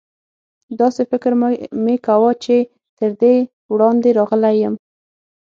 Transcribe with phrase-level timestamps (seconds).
[0.79, 1.31] داسې فکر
[1.83, 2.55] مې کاوه چې
[2.97, 3.35] تر دې
[3.73, 4.75] وړاندې راغلی یم.